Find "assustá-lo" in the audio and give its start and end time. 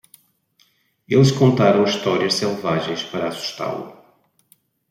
3.27-3.93